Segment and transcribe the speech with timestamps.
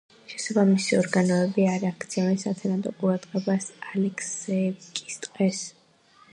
[0.33, 5.65] შესაბამისი ორგანოები არ აქცევენ სათანადო ყურადღებას ალექსეევკის ტყეს.